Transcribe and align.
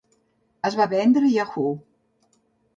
Es 0.69 0.77
va 0.79 0.87
vendre 0.95 1.29
a 1.29 1.31
Yahoo! 1.35 1.79